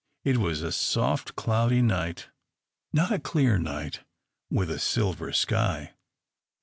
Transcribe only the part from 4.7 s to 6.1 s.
a silver sky.